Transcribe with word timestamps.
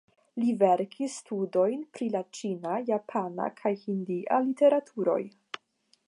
Li 0.43 0.53
verkis 0.61 1.17
studojn 1.23 1.83
pri 1.97 2.07
la 2.15 2.21
ĉina, 2.37 2.79
japana 2.87 3.49
kaj 3.59 3.73
hindia 3.85 4.39
literaturoj. 4.47 5.21